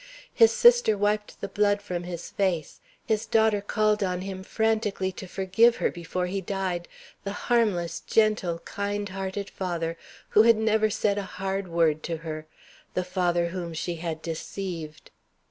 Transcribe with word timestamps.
His 0.33 0.51
sister 0.51 0.97
wiped 0.97 1.41
the 1.41 1.47
blood 1.47 1.79
from 1.79 2.05
his 2.05 2.31
face. 2.31 2.81
His 3.05 3.27
daughter 3.27 3.61
called 3.61 4.03
on 4.03 4.21
him 4.21 4.41
frantically 4.41 5.11
to 5.11 5.27
forgive 5.27 5.75
her 5.75 5.91
before 5.91 6.25
he 6.25 6.41
died 6.41 6.87
the 7.23 7.33
harmless, 7.53 7.99
gentle, 7.99 8.57
kind 8.65 9.09
hearted 9.09 9.51
father, 9.51 9.97
who 10.29 10.41
had 10.41 10.57
never 10.57 10.89
said 10.89 11.19
a 11.19 11.37
hard 11.37 11.67
word 11.67 12.01
to 12.01 12.17
her! 12.25 12.47
The 12.95 13.03
father 13.03 13.49
whom 13.49 13.75
she 13.75 13.97
had 13.97 14.23
deceived! 14.23 15.11